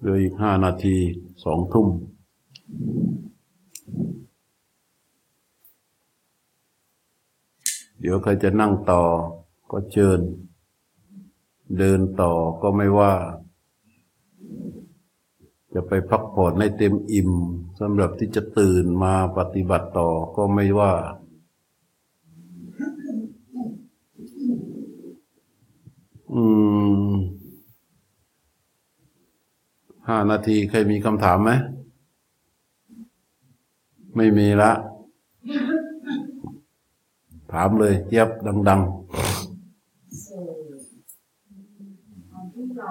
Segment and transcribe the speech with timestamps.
[0.00, 0.96] เหลืออีกห้านาที
[1.44, 1.88] สองทุ่ม
[8.00, 9.02] เดี๋ยวใครจะนั่งต่อ
[9.70, 10.20] ก็เชิญ
[11.78, 12.32] เดินต่อ
[12.62, 13.12] ก็ไม่ว่า
[15.74, 17.32] จะไปพักผ่อนให้เต็มอิ่ม
[17.80, 20.92] สำหรับที่จะตื่นมาปฏิบัติต่อก็ไม่ว่า
[30.10, 31.50] ห้านาทีใครมีคำถามไหม
[34.16, 34.72] ไม่มีละ
[37.52, 38.80] ถามเลยเย็บดังตอน
[42.54, 42.90] ที่เรา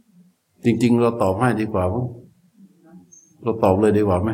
[0.00, 2.06] ๆจริง ๆ เราตอบให้ดีกว่ามั้ง
[3.42, 4.30] เราตอบเลยดีกว่าไหม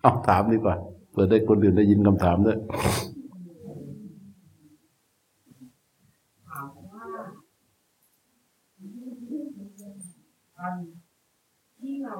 [0.00, 0.74] เอาถามดีกว่า
[1.10, 2.58] เผื่อได้คนอื่นได้ยินคำถามด้วย
[6.48, 7.06] ถามว่า
[10.49, 10.74] ต อน
[11.78, 12.16] ที่เรา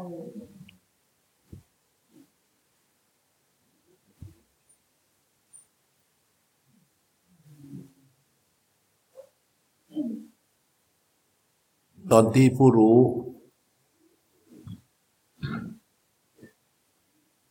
[12.10, 12.98] ตอนที่ผู้รู้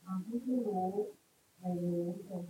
[0.06, 0.88] ตอนที่ผู้รู้
[1.59, 2.44] ในรู้ตรง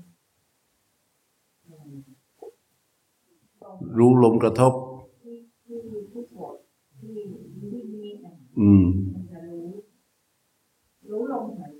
[3.97, 4.73] รู้ลมกระทบ
[5.21, 5.77] ที่ที่
[6.11, 6.55] ผู้โกรธ
[6.99, 7.17] ที่
[7.71, 8.85] ที่นี่นะ อืม
[9.31, 9.67] จะรู้
[11.09, 11.73] รู้ลมหาย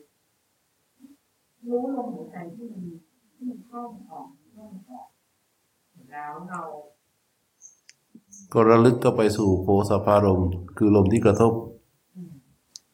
[1.68, 2.84] รู้ลมหายใจที่มัน
[3.34, 5.08] ที่มันเข้าออกเข้าออก
[6.12, 6.62] แล้วเรา
[8.54, 10.42] ก็ระลึกก็ไปสู่โพสภารม
[10.78, 11.54] คือลมที่กระทบ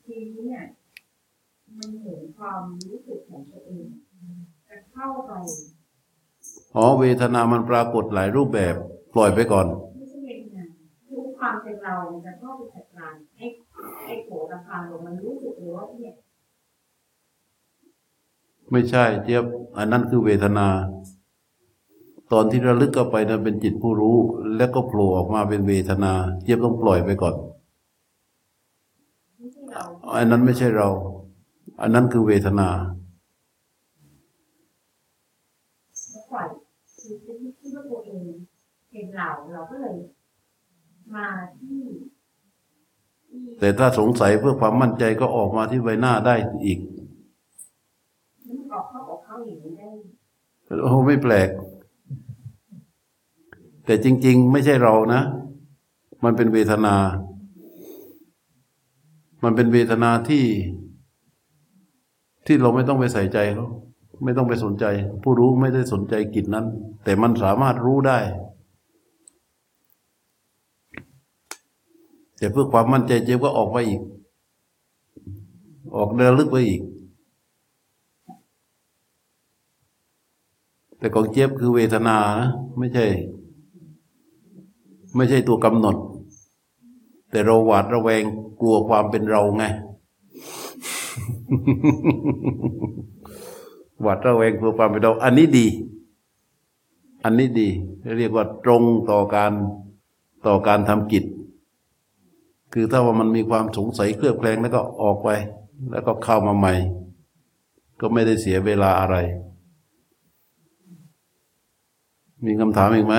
[0.05, 0.63] ทีนี้เนี่ย
[1.77, 3.85] มันเห็นความรู้สึกของตัวเอง
[4.69, 5.31] จะเข้าไป
[6.75, 8.75] อ๋อเวทนามันปรากฏหลายรูปแบบ
[9.13, 10.67] ปล่อยไปก่อนไม่ใช่เองนะ
[11.09, 13.45] ทุกความเป็นเราจะเข้าไปจัดการไอ้
[14.05, 16.13] ไอ้โผล่ราคาลงมันรู้สึกเลยว่าเนี่ย
[18.71, 19.45] ไม่ใช่เจี๊ยบ
[19.77, 20.67] อันนั้นคือเวทนา
[22.31, 24.17] ตอนที่ระลึกเข้าไปนั้นเป็นจิตผู้รู้
[24.57, 26.13] แล้วก็โผล่ออกมาเป็นเวทนา
[26.43, 27.35] เจี๊ยบต้องปล่อยไปก่อน
[29.37, 29.83] ไม่ใช่เรา
[30.15, 30.89] อันนั้นไม่ใช่เรา
[31.81, 32.69] อันนั้นคือเวทนา
[36.09, 36.47] แล้วปล่อย
[36.99, 38.25] คือที่ที่ว่าตัวเอง
[38.89, 39.97] เป็นเราเราก็เลย
[41.15, 41.27] มา
[41.59, 42.14] ที่ที่
[43.59, 46.35] แต่ถ้าสงสัยเพื่อความมั่นใจก็ออกมาที่ใบหน้าได้
[46.65, 46.79] อีก
[48.47, 49.89] มันออกเขาออกเข้าองได้
[50.83, 51.49] โอ้ไม่แปลก
[53.85, 55.21] แต่จริง ๆ ไม่ใช่เรานะ
[56.23, 56.95] มันเป็นเวทนา
[59.43, 60.45] มันเป็นเวทนาที่
[62.45, 63.67] ที่เราไม่ต้องไปใส่ใจเขา
[64.23, 64.85] ไม่ต้องไปสนใจ
[65.23, 66.65] ผู้รู้ไม่ได้สนใจกิจนั้น
[67.03, 68.19] แต่มันสามารถรู้ได้
[72.37, 74.01] แต่เพื่อความมั่นใจเจ๊ก็ออกไปอีก
[75.95, 76.81] ออกเดินลึกไปอีก
[80.97, 83.05] แต่ของเจี๊ยบคือเวทนานะไม่ใช่
[85.15, 85.95] ไม่ใช่ตัวกำหนด
[87.31, 88.23] แต่เราหวาดระแวง
[88.61, 89.63] กลัวความเป็นเราไง
[94.01, 95.67] หวาดระแวงกลัวความเป็นเรา อันนี้ดี
[97.23, 97.67] อันนี้ดี
[98.17, 99.51] เรียกว่าตรงต่อการ
[100.47, 101.23] ต่อการทำกิจ
[102.77, 105.29] คือถ้าว่ามันมีความสงสัยเคลือบแคลงแล้วก็ออกไป
[105.91, 106.73] แล้วก็เข้ามาใหม่
[107.99, 109.17] ก็ไม่ได้เสียเวลาอะไร
[112.45, 113.15] มีคำถามอีกไหม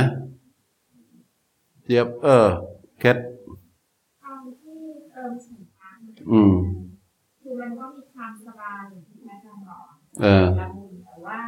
[1.84, 2.46] เจี๊ยบเออ
[2.98, 3.16] แคท
[4.24, 4.78] ตอนที่
[5.12, 5.90] เติมสินค้า
[6.30, 6.52] อืม
[7.42, 9.84] คือมันก็มีความสบายอย่างที่อาจารย์บอก
[10.22, 11.38] เออละมุนแต่ว่า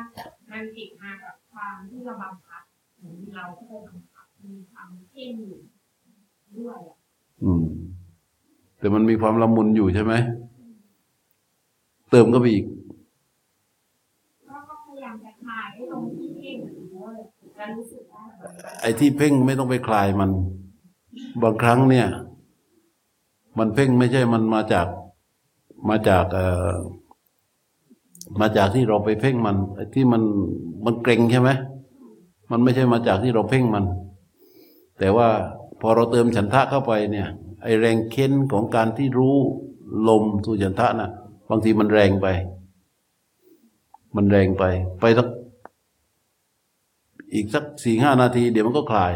[0.51, 2.63] มันติดมากับความที่เราบังคับ
[2.99, 5.61] เหมือนเราก็ไปบังคับมีความเพ่งอยู่
[6.59, 6.99] ด้วยอะ
[7.45, 7.67] อืม
[8.79, 10.13] แต่มันมีความละมุนอยู่ใช่ไหม
[12.11, 12.65] เติมก็ไปอีก
[14.49, 16.57] ก็ก็พยายามจะคลายไอ้ตรงที่เพ่ง
[16.95, 17.17] ด้วย
[17.59, 18.25] จะรู้สึกว่า
[18.81, 20.31] ไอ้ที่เพ่งไม่ต้องไปคลายมัน
[21.43, 22.07] บางครั้งเนี่ย
[23.59, 24.87] มันเพ่งไม่ใช่มันมาจาก
[25.89, 26.77] มาจากเอ่อ
[28.41, 30.23] มาจากที่เราไปเพ่งมันไอ้ที่มัน
[30.85, 31.51] มันเกรงใช่ไหม
[32.51, 33.85] มันไม่ใช่มาจากที่เราเพ่งมัน
[34.99, 35.29] แต่ว่า
[35.81, 37.29] พอเราเติมฉันทะเข้าไปเนี่ย
[37.63, 39.37] ไอแรงเค้นของการที่รู้
[40.09, 41.11] ลมสู่ฉันทะน่ะ
[41.49, 42.27] บางทีมันแรงไป
[44.17, 44.65] มันแรงไป
[45.01, 45.29] ไปสัก
[47.35, 49.15] อีกสักสี่ห้านาที เดี๋ยวมันก็คลาย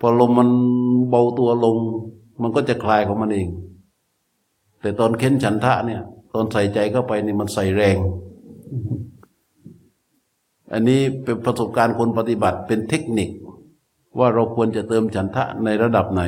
[0.00, 0.48] พอลมมัน
[1.10, 1.76] เบาตัวลง
[2.42, 3.48] มันก็จะคลายของมันเอง
[4.80, 6.02] แต่ตอนเค้นฉันทะเนี่ย
[6.32, 7.96] ตอนใส่ใจเข้าไปเนี่ยมันใส่แรง
[10.72, 13.30] อันนี้เป็นประสบการณ์คนปฏิบัติเป็นเทคนิค
[14.18, 16.22] ว่าเราควรจะเติมฉันทะในระดับไหน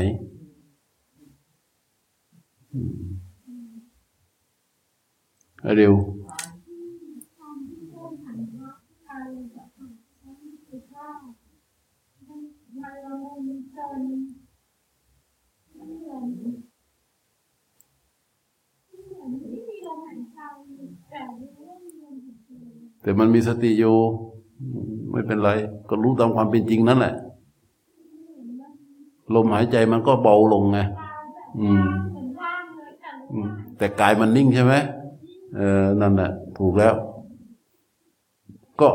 [5.77, 5.95] เร็ว
[23.03, 23.97] แต่มันมีสติอยู่
[25.11, 25.51] ไม่เป็นไร
[25.89, 27.15] ก็รู้ตามความเป็นจริงนั่นแหละ
[29.35, 30.79] ลมหายใจมันก็เบาลงไง
[31.61, 31.87] อืม
[33.79, 34.75] แต่กายมันนิ่งใช่ไหม
[35.57, 36.95] เออนั่นแหละถูกแล้ว
[38.81, 38.89] ก็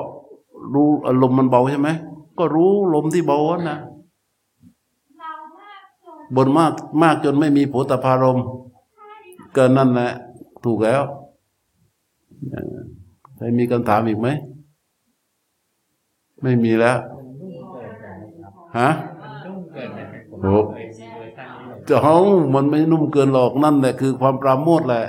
[0.73, 1.89] รู้อารมณ์มันเบาใช่ไหม
[2.39, 3.39] ก็รู้ลมที่เบา
[3.69, 3.79] นะ
[6.35, 6.73] บนมาก
[7.03, 8.39] มากจนไม่มีโผฏฐารม
[9.53, 10.11] เกินนั่นแหละ
[10.65, 11.01] ถูกแล้ว
[13.35, 14.27] ใครมีคำถามอีกไหม
[16.43, 16.97] ไม่มีแล้ว
[18.77, 18.89] ฮะ
[20.41, 20.45] เค
[20.83, 22.17] ยซีเวอร์ชันนี้เลยเจ้า
[22.53, 25.05] มันไม่นุ่มเกินหรอกนั่นแหละคือความปราโมทย์แหละ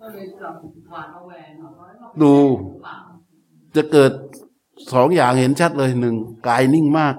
[0.00, 0.54] ก็เลยจับ
[0.90, 2.32] หวานระแวงเอาไว้ว่าดู
[2.82, 2.96] เปล่า
[3.76, 4.12] จะเกิด
[4.92, 6.16] สองอย่างเห็นชัดเลยหนึ่ง
[6.48, 7.14] กายนิ่งมาก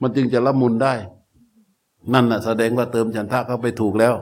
[0.00, 0.94] มันจึงจะละมุนได้
[2.12, 4.14] นั่นน่ะ แสดงว่าเติมฉันทะเข้าไปถูกแล้ว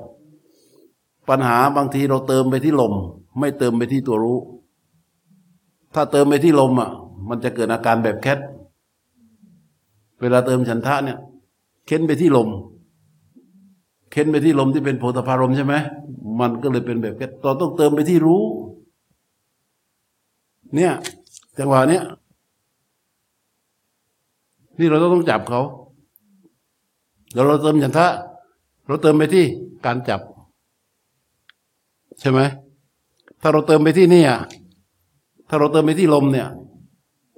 [1.28, 2.92] ปัญหาบางทีเราเติมไปที่ลม
[3.38, 4.38] ไม่เติมไปที่ตัวรู้
[5.94, 6.90] ถ้าเติมไปที่ลมอะ
[7.28, 8.38] มันจะเกิดอาการแบบแคท
[10.20, 11.18] เวลาเติมฉันทะเนี่ย
[11.86, 12.48] เค้นไปที่ลม
[14.10, 15.74] เค้นไปที่ลมที่เป็นโพธพารมใช่ไหม
[16.40, 18.42] มันก็เลยเป็นแบบแคทเราต้องเติมไปที่รู้
[20.74, 20.92] เนี่ย
[21.58, 22.02] จังหวะเนี้ย
[24.78, 25.62] นี่เราต้องจับเขา
[27.34, 28.06] แล้วเราเติมฉันทะ
[28.86, 29.44] เราเติมไปที่
[29.86, 30.20] การจับ
[32.20, 32.40] ใช่ไหม
[33.40, 34.40] ถ้าเราเติมไปที่นี่อะ
[35.48, 36.48] ถ้าเราเติมไปที่ลมเนี่ย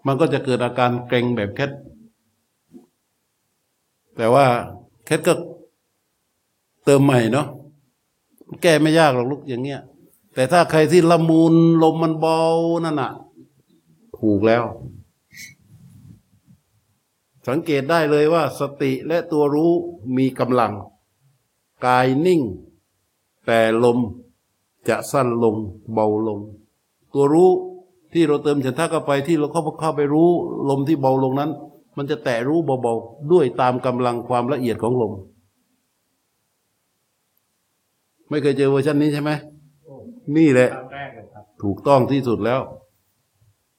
[0.07, 1.71] มันก็จะเกิดอาการเกร็งแบบแคท
[4.21, 4.47] แต่ว่า
[5.05, 5.35] แคทก็
[6.85, 7.47] เติมใหม่เนาะ
[8.63, 9.81] แก้ไม่ยากหรอกลูกอย่างเงี้ย
[10.35, 12.41] แต่ถ้าใครที่ละมุนลมมันเบา
[12.85, 13.13] นั่นน่ะ
[14.19, 14.65] ถูกแล้ว
[17.49, 19.73] สังเกตได้เลยว่า สติและตัวรู้
[20.17, 20.73] มีกำลัง
[21.87, 22.41] กายนิ่ง
[23.47, 23.99] แต่ลม
[24.89, 25.57] จะสั้นลง
[25.93, 26.39] เบาลง
[27.13, 27.51] ตัวรู้
[28.13, 30.31] ที่เราเติมฉันทะเข้าไปที่เราเข้าเข้าไปรู้
[30.69, 31.53] ลมที่เบาลงนั้น
[32.03, 35.13] มันจะแตะรู้เบาๆด้วยตามกำลังความละเอียดของลม
[38.29, 39.31] ไม่เคยเจอเวอร์ชันนี้ใช่ไหม
[40.37, 40.71] นี่แหละ
[41.63, 42.61] ถูกต้องที่สุดแล้ว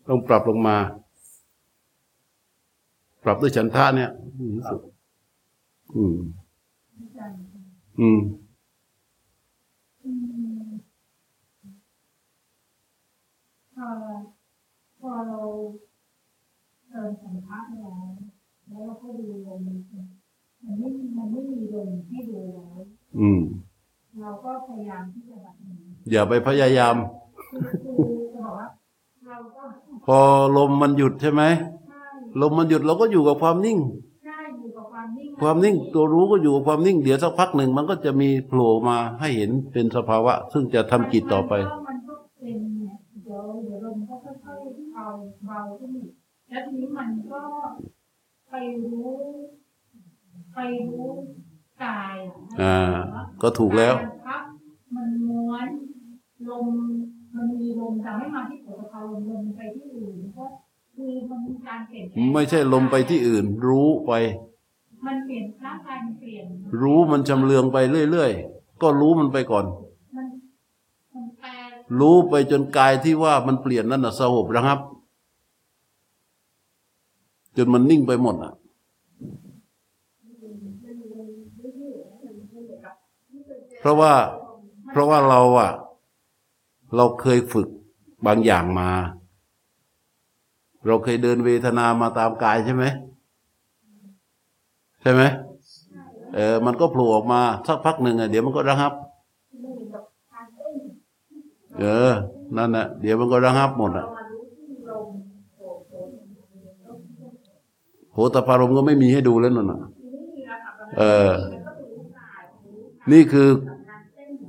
[0.08, 0.78] ต้องปรับลงมา
[3.24, 4.10] ปรับด้วยฉันทะเนี่ย
[4.40, 4.82] ดีที่สุด
[5.96, 6.18] อืม
[8.00, 8.20] อืม
[13.76, 13.88] พอ
[15.00, 15.40] พอเรา
[16.92, 18.06] เดินสัมภาษณ์แล้ว
[18.68, 19.62] แล้วเราก็ดูลม
[20.66, 22.78] มันไม่มันไม่มีลมให้ดูแล้ว
[23.20, 23.42] อืม
[24.22, 25.76] เราก็พยายามที่จะแบบนี้
[26.12, 26.96] อย่าไปพยายาม
[27.52, 27.62] คือ
[27.98, 28.68] คือจะบอกว่า
[29.28, 29.64] เราก็
[30.06, 30.20] พอ
[30.58, 31.44] ลมมันหยุดใช่ไหม
[31.90, 32.04] ใช่
[32.42, 33.80] ลมมันหยุดเราก็อยู่กับความนิ่ง
[34.26, 45.06] ใช่อยู่กับความนิ่งความนิ่งตัวรู้ก็อยู่กับความนิ่งเดี๋ยวสักพักหนึ่งมันก็จะมีโผล่มาให้เห็นเป็นสภาวะ ซึ่งจะทำกิจต่อไป มันก็มันก็เป็นเนี่ยเดี๋ยวเดี๋ยวลมก็ค่อยๆเบา
[45.48, 46.12] เบาขึ้นอีก
[46.50, 47.42] แล้วทีนี้มันก็
[48.52, 49.12] ไปรู้
[50.54, 51.10] ไปรู้
[51.84, 52.78] กายะอ่า
[53.42, 54.44] ก็ถูกแล้วมันพับ
[54.96, 55.68] มันม้วน
[56.50, 56.68] ลม
[57.36, 60.46] มันมีลมจะไม่มาที่หัวเขาลมลมไปที่อื่นก็
[60.96, 64.12] คือมันมีการเปลี่ยนแปลงไม่ใช่ลมไปที่อื่น รู้ไป
[65.06, 66.46] มันเปลี่ยนร่างกายมันเปลี่ยน
[66.82, 67.78] รู้มันจำเลืองไป
[68.12, 69.66] เรื่อยๆก็รู้มันไปก่อน
[70.16, 70.28] มัน
[71.14, 71.50] มันแปล
[72.00, 74.80] รู้ไปจนกายที่ว่ามันเปลี่ยนนั่นน่ะสงบระงับ
[77.58, 78.54] จนมันนิ่งไปหมดอะ
[83.80, 84.14] เพราะว่า
[84.92, 85.72] เพราะว่าเราอะ
[86.96, 87.68] เราเคยฝึก
[88.26, 88.90] บางอย่างมา
[90.86, 92.84] เราเคยเดินเวทนามาตามกายใช่ไหม
[95.02, 95.22] ใช่ไหม
[96.36, 98.94] เออ มันก็โผล่ออกมาสักพักหนึ่งอะเดี๋ยวมันก็ระงับ
[101.80, 102.12] เออ
[102.58, 104.08] นั่นน่ะเดี๋ยวมันก็ระงับหมดอะ
[108.14, 109.80] โหตพารมก็ไม่มีให้ดูแล้วนั่นน่ะ
[110.98, 111.32] เออ
[113.12, 113.50] นี่คือ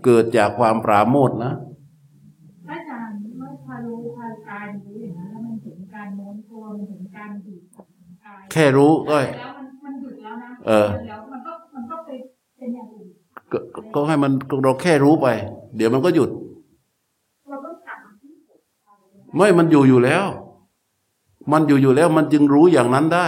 [0.05, 1.53] เกิดจากความปราโมทย์นะ
[2.69, 7.87] ถ้าอาจารย์ว่าพารู้พาการรู้อย่างนั้นแล้วมันถึงการโน้มตัวมันถึงการบีบของ
[8.25, 12.11] กายแค่รู้ก็แล้วมันมันหยุดแล้วนะเออแล้วมันก็มันก็ไป
[12.59, 13.07] เป็นอย่างอื่น
[13.53, 13.59] ก็
[13.95, 14.33] ก็ให้มัน
[14.65, 15.27] เราแค่รู้ไป
[15.77, 16.31] เดี๋ยวมันก็หยุด
[17.49, 18.31] เราต้องกลับมาที่
[19.37, 20.27] ไม่มันอยู่อยู่แล้ว
[21.53, 23.27] มันอยู่อยู่แล้ว มันจึงรู้อย่างนั้นได้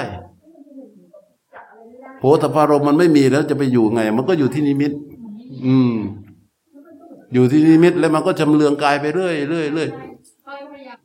[2.24, 4.92] โพธพารมณ์มันไม่มีแล้วจะไปอยู่ไง มันก็อยู่ที่นิมิต
[5.66, 5.94] อืม
[7.32, 9.88] อยู่ที่นิมิตแล้วมันก็จำเลืองกายไปเรื่อยเรื่อยเรื่อย
[10.46, 10.98] ก็พยายาม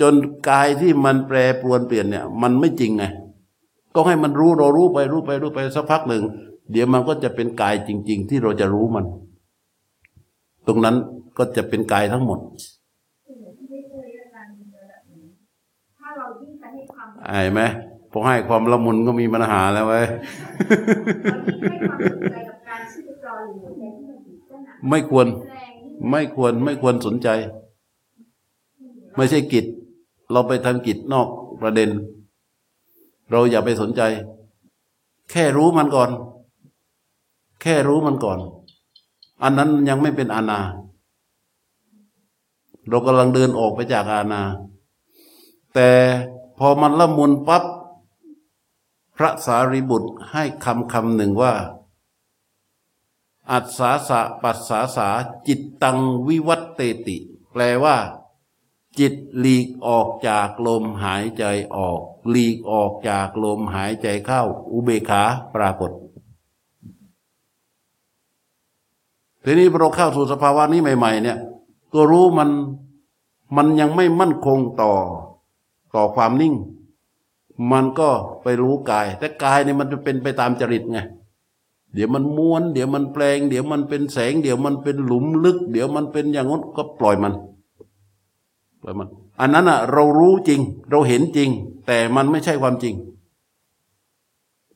[0.00, 0.14] จน
[0.48, 3.04] กายที่มันแปรปรวนเปลี่ยนเนี่ย มันไม่จริงไง
[3.94, 6.22] ก็ให้มันรู้เรารู้ไปรู้ไปรู้ไปสักพักหนึ่ง
[6.72, 9.04] เดี๋ยวมันก็จะเป็นกายจริง ๆ ที่เราจะรู้มัน
[10.66, 10.96] ตรงนั้น
[11.38, 12.38] ก็จะเป็นกายทั้งหมด
[13.68, 15.24] ไม่เคยอาจารย์เจอแบบนี้
[15.98, 17.60] ถ้าเรายิ่งไปให้ความไอ้ไหม
[18.18, 27.28] พอให้ความละมุนก็มีปัญหาแล้วเว้ยเรายิ่งให้ความสนใจกับการชีพจรหรือหัวใจที่มันติดเส้นหนาไม่ควรแรงยิ่งไม่ควรไม่ควรสนใจ
[29.16, 29.64] ไม่ใช่กิจ
[30.32, 31.28] เราไปทำกิจนอก
[31.62, 31.90] ประเด็น
[33.30, 34.02] เราอย่าไปสนใจ
[35.30, 36.10] แค่รู้มันก่อน
[37.62, 38.38] แค่รู้มันก่อน
[39.42, 40.60] อันนั้นยังไม่เป็นอาณา
[42.88, 44.42] เรากำลังเดินออกไปจากอาณา
[45.74, 45.90] แต่
[46.58, 47.64] พอมันละมุนปั๊บ
[49.16, 51.54] พระสารีบุตรให้คำคำหนึ่งว่า
[53.50, 55.08] อัศสาสะปัสสาสา
[55.46, 57.16] จิตตังวิวัตเตติ
[57.52, 57.96] แปลว่า
[58.98, 61.44] จิตหลีกออกจากลมหายใจ
[61.76, 64.42] ออก หลีกออกจากลมหายใจเข้า
[64.72, 65.22] อุเบกขา
[65.54, 65.90] ปรากฏ
[69.44, 71.38] ทีนี้พอเราเข้าสู่สภาวะนี้ใหม่ ๆ เนี่ย
[71.92, 72.50] ตัวรู้มัน
[73.56, 74.92] มันยังไม่มั่นคงต่อ
[75.94, 76.54] ต่อความนิ่ง
[77.72, 78.08] มันก็
[78.42, 80.98] ไปรู้กาย แต่กายเนี่ยมันจะเป็นไปตามจริตไง
[81.94, 87.34] เดี๋ยวมันม้วน เดี๋ยวมันแปลง เดี๋ยวมันเป็นแสง เดี๋ยวมันเป็นหลุมลึก เดี๋ยวมันเป็นอย่างนั้นก็ปล่อยมัน
[88.82, 89.08] ปล่อยมัน
[89.40, 90.60] อันนั้นอะเรารู้จริง
[90.90, 91.50] เราเห็นจริง
[91.86, 92.94] แต่มันไม่ใช่ความจริง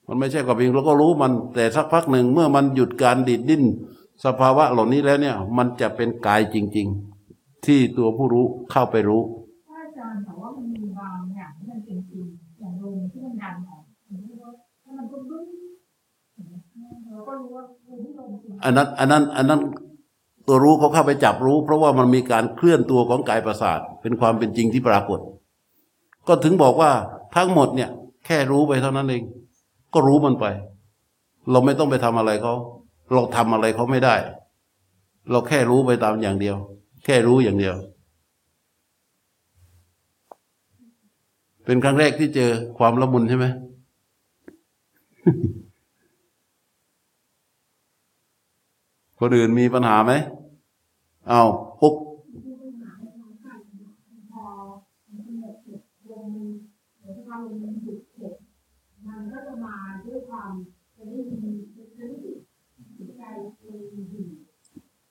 [0.08, 3.64] มันไม่ใช่ความจริงเราก็รู้มัน แต่สักพักหนึ่งเมื่อมันหยุดการดิดดิ้น
[4.24, 6.86] สภาวะเหล่านี้แล้วเนี่ย มันจะเป็นกายจริง
[7.26, 9.22] ๆ ที่ตัวผู้รู้เข้าไปรู้
[18.64, 19.60] อันนั้นอันนั้นอันนั้น
[20.46, 25.20] ตัวรู้เขาเข้าไปจับรู้ เพราะว่ามันมีการเคลื่อนตัวของกายประสาท เป็นความเป็นจริงที่ปรากฏ
[26.28, 26.90] ก็ถึงบอกว่า
[27.36, 27.90] ทั้งหมดเนี่ย
[28.26, 29.22] แค่รู้ไปเท่านั้นเอง
[29.94, 30.46] ก็รู้มันไป
[31.50, 32.54] เราไม่ต้องไปทำอะไรเขา
[33.12, 34.14] เราทำอะไรเขาไม่ได้
[35.30, 36.56] เราแค่รู้ไปตามอย่างเดียว
[37.04, 37.76] แค่รู้อย่างเดียว
[41.64, 43.46] เป็นครั้งแรกที่เจอความละมุนใช่ไหม
[49.20, 50.12] คนอื่นมีปัญหาไหม
[51.28, 51.42] เอา
[51.80, 51.94] ปุ๊บ
[54.32, 54.44] พอ
[55.10, 56.32] มันหมดจุดลม
[57.00, 58.34] หรือว่าลมมันหยุดเสร็จ
[59.06, 60.52] มันก็จะมาด้วยความ
[60.96, 62.32] จะได้ยินจะได้ยิ
[63.06, 63.22] นใจ
[63.60, 64.24] เองดี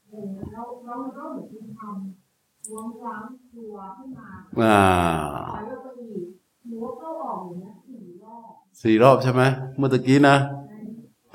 [0.07, 1.97] เออแล้วแล้วมันก็เหมือนมีความ
[2.69, 3.23] ล้วงล้าง
[3.53, 4.29] ตัวขึ้นมา
[4.61, 4.81] อ่า
[5.53, 6.25] ถอยออกไปอีก
[6.67, 8.49] หรือว่าเข้าออกอย่างเงี้ยสี่รอบ
[8.81, 9.41] สี่รอบใช่ไหม
[9.77, 10.35] เมื่อตะกี้นะ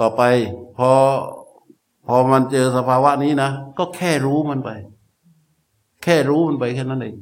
[0.00, 0.22] ต่อไป
[0.76, 0.90] พอ
[2.06, 4.70] พอมันเจอสภาวะนี้นะ ก็แค่รู้มันไป
[6.02, 7.16] แค่รู้มันไปแค่นั้นเอง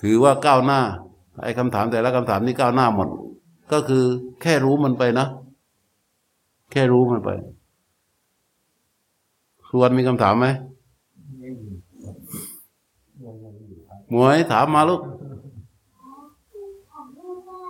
[0.00, 0.80] ถือว่าก้าวหน้า
[1.42, 3.08] ไอ้คำถามแต่ละคำถามนี่ก้าวหน้าหมด
[3.72, 4.04] ก็คือ
[4.42, 5.26] แค่รู้มันไปนะ
[6.72, 7.30] แค่รู้มันไป
[9.68, 10.46] ควรมีคำถามไหม
[11.38, 11.68] ไม่มี
[13.22, 15.00] งงๆอยู่ครับหมวยถามมาลูก
[16.90, 17.60] ของลูกก็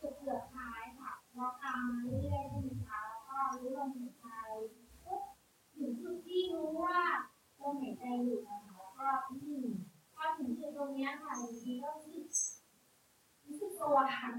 [0.00, 4.26] จุดเกิดท้ายค่ะเราตามมาเรื่อยๆใช่ไหมคะแล้วก็รู้ลมหายใจ
[5.04, 5.22] ปุ๊บ
[5.76, 7.00] ถึงจุดที่รู้ว่า
[7.60, 9.06] ลมหายใจอยู่นะคะแล้วก็
[9.40, 9.62] นิ่ง
[10.14, 12.24] พอถึงจุดตรงเนี้ค่ะบางทีก็รู้สึก
[13.46, 14.30] รู้สึกตัวค่ะ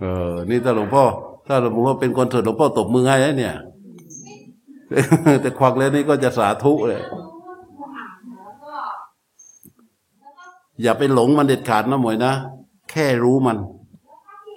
[0.00, 1.04] เออ นี่ถ้าหลวงพ่อ
[1.46, 3.54] ถ้าหลวงพ่อเป็นคนสวดหลวงพ่อตบมือให้นะเนี่ย
[5.42, 7.02] แต่ควักแล้วนี่ก็จะสาธุเลย
[10.82, 12.32] อย่าไปหลงมันเด็ดขาดนะหมวยนะ
[12.90, 14.56] แค่รู้มันถ้าที่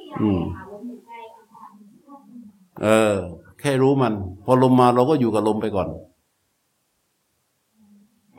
[1.05, 1.19] ใหญ่
[1.51, 1.65] ค่ะ
[2.09, 2.21] ลม
[2.83, 3.13] เออ
[3.59, 4.13] แค่รู้มัน
[4.45, 5.87] พอลมมาเราก็อยู่กับลมไปก่อน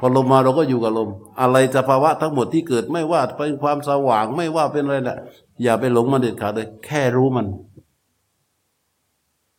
[0.00, 5.19] พอลมมาเราก็อยู่กับลม อะไรสภาวะทั้งหมดที่เกิดไม่ว่าเป็นความสว่างไม่ว่าเป็นอะไรแหละ
[5.62, 7.47] อย่าไปหลงมันเด็ดขาดเลย แค่รู้มัน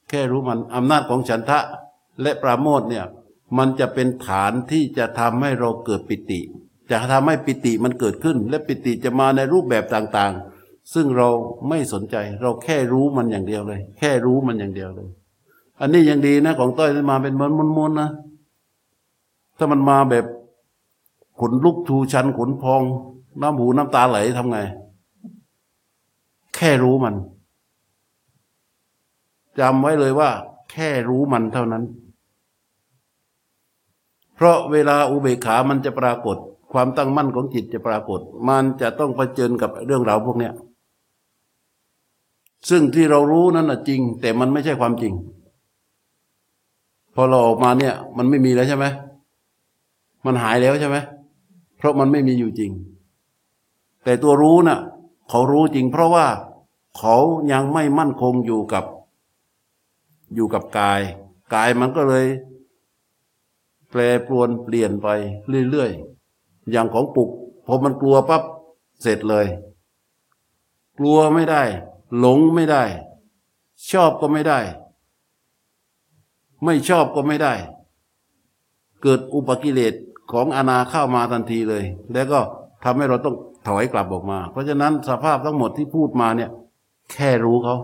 [0.09, 1.59] แค่รู้มันอำนาจของฉันทะ
[2.21, 3.05] และปราโมทเนี่ย
[3.57, 6.39] มันจะเป็นฐานที่จะทำให้เราเกิดปิติ
[6.91, 11.29] จะทำให้ปิติมันเกิดขึ้น และปิติจะมาในรูปแบบต่างๆ ซึ่งเรา
[11.69, 15.09] ไม่สนใจ เราแค่รู้มันอย่างเดียวเลย แค่รู้มันอย่างเดียวเลย
[15.79, 17.33] อันนี้ยังดีนะของต้อยมาเป็น
[17.77, 18.09] ม้วนๆนะ
[19.57, 20.25] ถ้ามันมาแบบ
[21.39, 22.81] ขนลุกชูชันขนพอง
[23.41, 24.57] น้ำหูน้ำตาไหลทำไง
[26.55, 27.15] แค่รู้มัน
[29.59, 30.29] จำไว้เลยว่า
[30.71, 31.83] แค่รู้มันเท่านั้น
[34.35, 36.37] เพราะเวลาอุเบกขามันจะปรากฏ
[36.71, 40.53] ความตั้งมั่นของจิตจะปรากฏ มันจะต้องเผชิญกับเรื่องราวพวกเนี้ย
[42.69, 45.13] ซึ่งที่เรารู้นั้นน่ะจริง แต่มันไม่ใช่ความจริง
[47.15, 48.85] พอเราออกมาเนี่ย มันไม่มีแล้วใช่ไหม
[50.25, 50.97] มันหายแล้วใช่ไหม
[51.77, 52.71] เพราะมันไม่มีอยู่จริง
[54.03, 54.79] แต่ตัวรู้น่ะ
[55.29, 56.27] เขารู้จริง เพราะว่า
[56.97, 57.15] เขา
[57.51, 58.85] ยังไม่มั่นคงอยู่กับ
[60.35, 61.01] อยู่กับกาย
[61.53, 62.25] กายมันก็เลย
[63.89, 65.07] แปรปรวนเปลี่ยนไป
[65.69, 67.29] เรื่อยๆอย่างของปุก
[67.65, 68.43] พอมันกลัวปั๊บ
[69.01, 69.47] เสร็จเลย
[70.97, 71.63] กลัวไม่ได้
[72.19, 72.83] หลงไม่ได้
[73.91, 74.59] ชอบก็ไม่ได้
[76.63, 77.53] ไม่ชอบก็ไม่ได้
[79.01, 79.93] เกิดอุปกิเลส
[80.31, 81.83] ของอนาเข้ามาทันทีเลย
[82.13, 82.39] แล้วก็
[82.83, 83.35] ทำให้เราต้อง
[83.67, 86.49] ถอยกลับออกมา เพราะฉะนั้นสภาพทั้งหมดที่พูดมาเนี่ย
[87.13, 87.75] แค่รู้เขา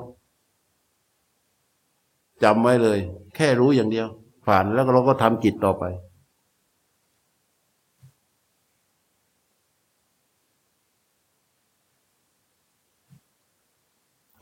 [2.43, 2.99] จำไว้เลย
[3.35, 4.07] แค่รู้อย่างเดียว
[4.45, 5.83] ผ่านแล้วเราก็ทำกิจต่อไป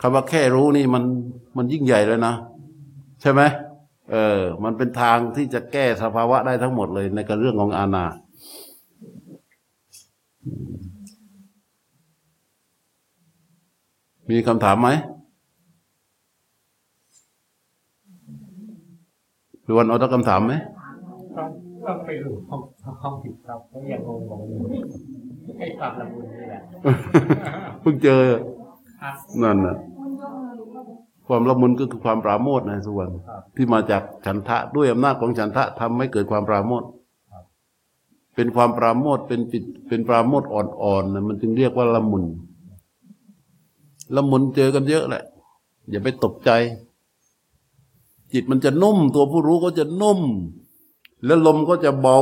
[0.01, 1.03] คำว่าแค่รู้นี่มัน
[1.57, 2.33] มันยิ่งใหญ่เลยนะ
[3.21, 3.41] ใช่ไหม
[4.11, 8.05] เออ มันเป็นทางที่จะแก้สภาวะได้ทั้งหมดเลยในกับเรื่องของอาณา
[14.29, 14.89] มีคำถามไหม
[19.67, 20.53] ดวนเอาตั้งคำถามไหม
[21.37, 21.49] ต้อง
[21.85, 22.61] ต้องไปดูห้อง
[23.03, 24.09] ห้องผิดครับก็ยังง
[24.39, 24.59] งๆอยู่
[25.57, 26.61] ให้ความละมุนนี่แหละ
[27.81, 28.21] เพิ่งเจอ
[29.01, 29.75] ครับนั่นน่ะ
[31.27, 36.87] ความละมุนก็คือความปราโมทย์นะสุวรรณครับที่มาจากฉันทะด้วยอำนาจของฉันทะทำให้เกิดความปราโมทย์
[38.35, 42.25] เป็นความปราโมทย์เป็นปิดเป็นปราโมทย์อ่อนๆนะมันจึงเรียกว่าละมุน
[44.15, 45.23] ละมุนเจอกันเยอะแหละ
[45.89, 46.51] อย่าไปตกใจ
[48.33, 50.19] จิตมันจะนุ่ม ตัวผู้รู้ก็จะนุ่ม
[51.25, 52.17] แล้วลมก็จะเบา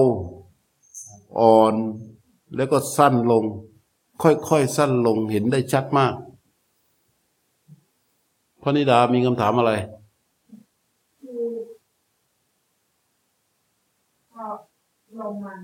[1.39, 1.75] อ่อน
[2.55, 3.43] แล้วก็สั้นลง
[4.22, 6.13] ค่อยๆสั้นลงเห็นได้ชัดมาก
[8.63, 9.71] พระนิดามีคำถามอะไร
[14.34, 14.45] พอ
[15.19, 15.62] ลมมัน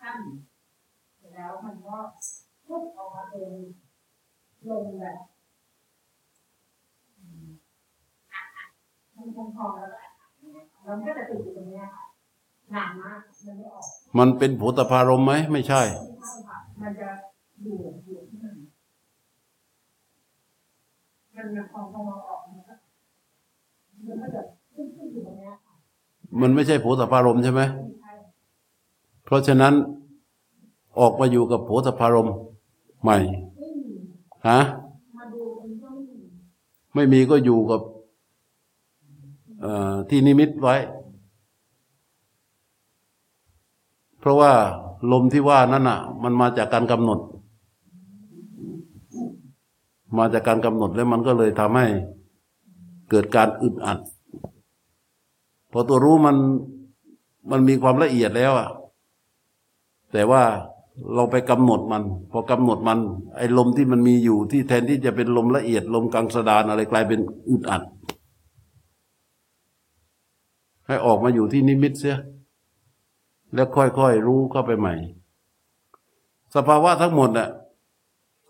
[0.00, 0.18] ขั้น
[1.34, 1.98] แล้วมันก็
[2.66, 3.52] พุ่งออกมาเป็น
[4.68, 5.18] ลมแบบ
[9.16, 9.88] มันคงพอแล้ว
[10.82, 12.04] แล้วมันก็จะติดอยู่ตรงนี้ค่ะ
[12.74, 13.86] นามากมันไม่ออก
[14.18, 15.82] มันเป็นโผฏฐารมไหมไม่ใช่
[16.82, 17.08] มันจะ
[17.62, 18.71] อยู่อยู่ที่มันมัน
[21.36, 22.74] มันพอพอมออกมันก็
[24.06, 24.42] มันก็จะ
[24.74, 25.74] ขึ้นขึ้นอยู่ตรงเนี้ยค่ะ
[26.40, 27.62] มันไม่ใช่โผฏฐารมใช่ไหม
[29.24, 29.74] เพราะฉะนั้น
[31.00, 32.28] ออกมาอยู่กับโผฏฐารม
[33.02, 33.68] ใหม่ไม่
[34.48, 34.60] ฮะ
[35.18, 36.20] มาดูมันก็ไม่มี
[36.94, 37.80] ไม่มีก็อยู่กับ
[40.08, 40.76] ที่นิมิตไว้
[44.20, 44.52] เพราะว่า
[45.12, 47.18] ลมที่ว่านั่นอะ มันมาจากการกำหนด
[50.16, 51.86] มาจากการกำหนดแล้วมันก็เลยทำให้
[53.10, 53.98] เกิดการอึดอัด
[55.72, 56.36] พอตัวรู้มัน
[57.50, 58.68] มันมีความละเอียดแล้วอะ
[60.12, 60.42] แต่ว่า
[61.14, 62.98] เราไปกำหนดมัน พอกำหนดมัน
[63.36, 67.82] ไอ้ลมที่มันมีอยู่ที่แทนที่จะเป็นลมละเอียด ลมกลางสะดานอะไรกลายเป็นอึดอัด
[70.86, 72.18] ให้ออกมาอยู่ที่นิมิตเสีย
[73.54, 74.94] แล้วค่อยๆรู้เข้าไปใหม่
[76.54, 77.48] สภาวะทั้งหมดน่ะ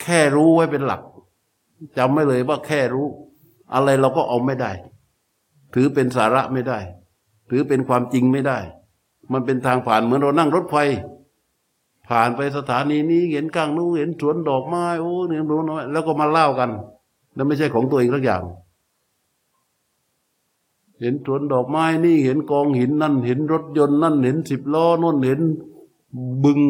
[0.03, 1.01] แค่รู้ไว้เป็นหลัก
[1.99, 3.09] จำไม่เลยว่าแค่รู้
[3.75, 4.73] อะไรเราก็เอาไม่ได้
[5.75, 6.79] ถือเป็นสาระไม่ได้
[7.51, 8.59] ถือเป็นความจริงไม่ได้
[9.33, 10.77] มันเป็นทางผ่านเหมือนเรานั่งรถไฟ
[12.09, 16.71] ผ่านไปสถานีนี้เห็นกลางนู้นเห็นสวนดอกไม้โอ้เนี่ยรู้น้อยแล้วก็มาเล่ากัน
[17.35, 18.43] แล้วไม่ใช่ของตัวเองสักอย่าง
[21.01, 25.41] เห็นสวนดอกไม้นี่เห็นกองหินนั่น เห็นรถยนต์นั่นเห็นสิบล้อนู่นเห็น
[26.45, 26.61] บึง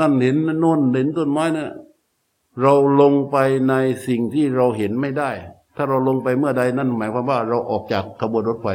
[0.00, 1.70] นั่นเห็นนู่นเห็นต้นไม้นี่ย
[2.62, 3.36] เราลงไป
[3.68, 3.74] ใน
[4.06, 5.30] สิ่งที่เราเห็นไม่ได้
[5.76, 8.68] ถ้าเราลงไปเมื่อใดนั่นหมายความว่าเราออกจากขบวนรถไฟ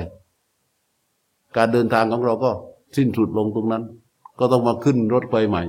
[1.58, 2.52] การเดินทางของเราก็
[2.98, 3.84] สิ้นสุดลงตรงนั้น
[4.40, 5.64] ก็ต้องมาขึ้นรถไฟใหม่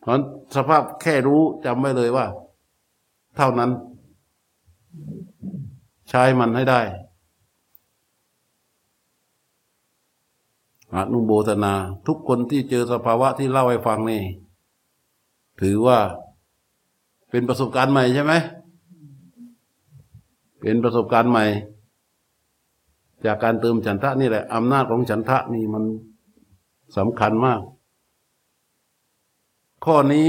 [0.00, 0.24] เพราะฉะนั้น
[0.56, 2.26] สภาพแค่รู้จำไว้เลยว่า
[3.36, 3.70] เท่านั้น
[6.08, 6.80] ใช้มันให้ได้
[10.94, 11.74] อนุโมทนา
[12.06, 14.22] ทุกคนที่เจอสภาวะที่เล่าให้ฟังนี่
[15.60, 15.98] ถือว่า
[17.30, 18.32] เป็นประสบการณ์ใหม่ใช่ไหม
[20.60, 21.44] เป็นประสบการณ์ใหม่
[23.24, 25.84] จากการเติมฉันทะนี่แหละอำนาจของฉันทะนี่มัน
[26.96, 27.60] สำคัญมาก
[29.84, 30.28] ข้อนี้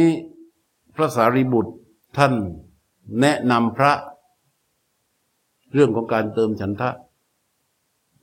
[0.96, 1.74] พระสารีบุตร
[2.18, 2.34] ท่าน
[3.22, 3.94] แนะนำพระ
[5.74, 6.90] เรื่องของการเติมฉันทะ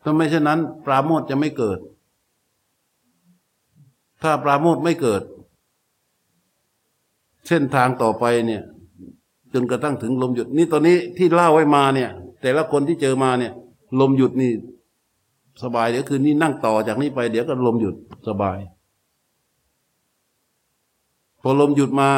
[0.03, 1.79] ถ้าไม่เช่นนั้น ปราโมทจะไม่เกิด
[4.23, 5.23] ถ้าปราโมทไม่เกิด
[7.49, 8.63] เส้นทางต่อไปเนี่ย
[9.53, 12.11] จนกระทั่งถึงลมหยุดนี่ตอนนี้ที่เล่าไว้มาเนี่ย
[12.43, 13.53] แต่ละคนที่เจอมาเนี่ย
[14.01, 14.53] ลมหยุดนี่
[15.63, 17.95] สบายเดี๋ยวคืนนี้นั่งต่อจากนี้ไปเดี๋ยวก็ลมหยุด
[18.29, 18.59] สบาย
[21.43, 22.11] พอลมหยุดมา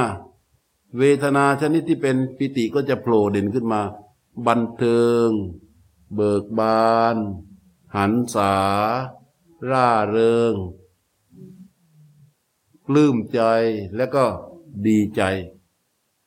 [0.99, 3.81] เวทนาชนิดที่เป็นปิติก็จะโผล่เด่นขึ้นมา
[4.47, 5.29] บันเทิง
[6.15, 7.17] เบิกบาน
[7.97, 8.55] หันษา
[9.71, 10.55] ร่าเริง
[12.87, 13.41] ปลื้มใจ
[13.97, 14.25] แล้วก็
[14.87, 15.23] ดีใจ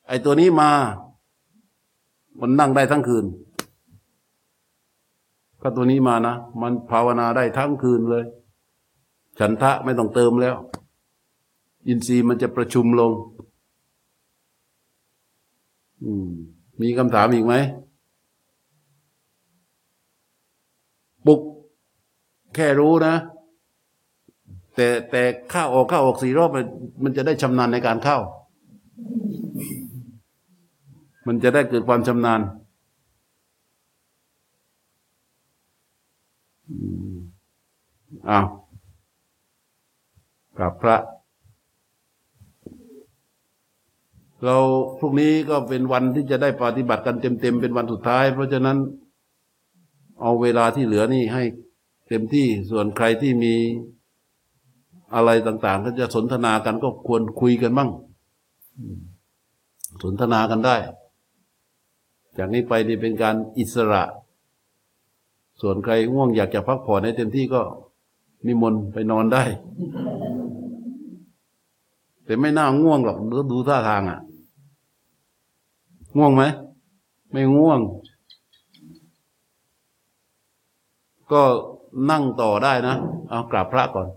[0.08, 0.70] ไอ้ตัวนี้มา
[2.42, 3.26] มันนั่งได้ทั้งคืน
[5.62, 8.26] ก็ตัวนี้มานะ มันภาวนาได้ทั้งคืนเลย
[9.40, 10.56] ฉันทะไม่ต้องเติมแล้ว
[11.88, 13.12] อินทรีย์มันจะประชุมลง
[16.04, 16.30] อืม
[16.82, 17.56] มีคำถามอีกไหม
[21.26, 21.42] ปุก
[22.56, 23.16] แค่รู้นะ
[24.76, 26.66] แต่แต่เข้าออกเข้าออกสี่รอบมัน
[27.04, 28.18] มันจะได้ชำนาญในการเข้า
[31.27, 32.41] มันจะได้เกิดความชำนาญ
[38.29, 38.47] อ้าว
[40.60, 40.97] กับพระ
[44.43, 44.57] เรา
[44.99, 48.77] พรุ่งนี้ก็เป็นวันที่จะได้ปฏิบัติกันเต็มๆเป็นวันสุดท้าย เพราะฉะนั้น
[50.21, 51.43] เอาเวลาที่เหลือนี่ให้
[52.07, 53.53] เต็มที่ส่วนใครที่มี
[55.15, 57.89] อะไรต่างๆ ก็จะสนทนากันก็ควรคุยกันบ้าง
[60.03, 60.75] สนทนากันได้
[62.38, 64.04] จากนี้ไปนี่เป็นการอิสระ
[65.62, 67.62] ส่วนใครง่วงอยากจะพักผ่อนให้เต็มที่ก็
[68.48, 69.44] นิมนต์ไปนอนได้
[72.26, 74.20] แต่ไม่น่าง่วงหรอกดูดูท่าทางอะ
[76.17, 76.44] ง่วงไหม
[77.32, 77.80] ไม่ง่วง
[81.32, 81.41] ก็
[82.10, 82.96] นั่งต่อได้นะ
[83.30, 84.08] เอากราบพระก่อน